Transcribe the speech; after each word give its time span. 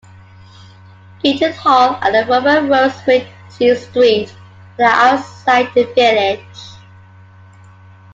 Eaton 1.21 1.53
Hall 1.53 1.95
and 2.01 2.15
the 2.15 2.25
Roman 2.25 2.67
road 2.69 2.91
Watling 3.07 3.75
Street 3.75 4.33
are 4.79 4.85
outside 4.85 5.71
the 5.75 5.83
village. 5.93 6.39